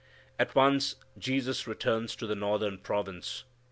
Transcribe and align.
At 0.39 0.55
once 0.55 0.95
Jesus 1.19 1.67
returns 1.67 2.15
to 2.15 2.25
the 2.25 2.33
northern 2.33 2.79
province. 2.79 3.43